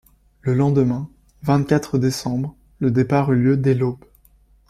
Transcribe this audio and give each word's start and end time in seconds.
Le 0.41 0.55
lendemain, 0.55 1.11
vingt-quatre 1.43 1.99
décembre, 1.99 2.55
le 2.79 2.89
départ 2.89 3.31
eut 3.33 3.39
lieu 3.39 3.55
dès 3.55 3.75
l’aube. 3.75 4.03